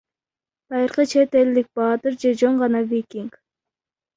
[0.69, 3.31] Байыркы чет элдик баатыр же жөн гана викинг.